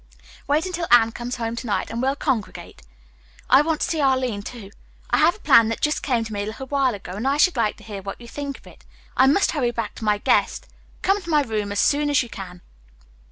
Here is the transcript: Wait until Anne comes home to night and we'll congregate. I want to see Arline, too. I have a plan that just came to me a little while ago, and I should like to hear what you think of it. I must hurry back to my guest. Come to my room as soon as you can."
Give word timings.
Wait 0.47 0.65
until 0.65 0.87
Anne 0.89 1.11
comes 1.11 1.35
home 1.35 1.55
to 1.55 1.67
night 1.67 1.91
and 1.91 2.01
we'll 2.01 2.15
congregate. 2.15 2.81
I 3.51 3.61
want 3.61 3.81
to 3.81 3.87
see 3.87 4.01
Arline, 4.01 4.41
too. 4.41 4.71
I 5.11 5.17
have 5.17 5.35
a 5.35 5.39
plan 5.41 5.67
that 5.69 5.79
just 5.79 6.01
came 6.01 6.23
to 6.23 6.33
me 6.33 6.41
a 6.41 6.45
little 6.47 6.65
while 6.65 6.95
ago, 6.95 7.11
and 7.11 7.27
I 7.27 7.37
should 7.37 7.55
like 7.55 7.77
to 7.77 7.83
hear 7.83 8.01
what 8.01 8.19
you 8.19 8.27
think 8.27 8.57
of 8.57 8.65
it. 8.65 8.83
I 9.15 9.27
must 9.27 9.51
hurry 9.51 9.69
back 9.69 9.93
to 9.97 10.03
my 10.03 10.17
guest. 10.17 10.65
Come 11.03 11.21
to 11.21 11.29
my 11.29 11.43
room 11.43 11.71
as 11.71 11.79
soon 11.79 12.09
as 12.09 12.23
you 12.23 12.29
can." 12.29 12.63